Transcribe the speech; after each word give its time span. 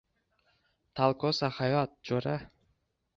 —Tolkosa 0.99 1.49
hayot, 1.57 1.93
jo’ra. 2.11 2.35